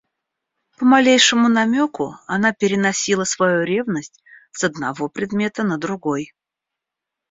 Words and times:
По 0.79 0.85
малейшему 0.93 1.47
намеку 1.47 2.15
она 2.25 2.53
переносила 2.53 3.23
свою 3.23 3.61
ревность 3.63 4.23
с 4.51 4.63
одного 4.63 5.09
предмета 5.09 5.61
на 5.63 5.77
другой. 5.77 6.33